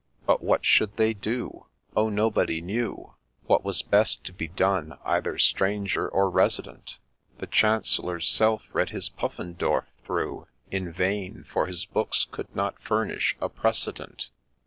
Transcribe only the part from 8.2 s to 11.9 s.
self read his Puffendorf through In vain, for his